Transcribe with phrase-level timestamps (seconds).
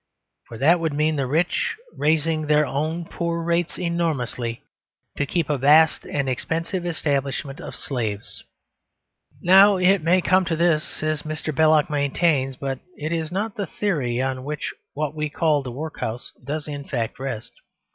[0.47, 4.63] For that would mean the rich raising their own poor rates enormously
[5.15, 8.43] to keep a vast and expensive establishment of slaves.
[9.43, 11.53] Now it may come to this, as Mr.
[11.53, 16.31] Belloc maintains, but it is not the theory on which what we call the workhouse
[16.43, 17.51] does in fact rest.